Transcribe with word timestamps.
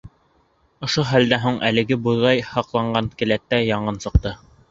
Ошо 0.87 1.03
хәлдән 1.09 1.39
һуң 1.43 1.59
әлеге 1.69 1.99
бойҙай 2.07 2.43
һаҡланған 2.49 3.13
келәттә 3.21 3.63
янғын 3.67 4.01
сыҡты. 4.07 4.35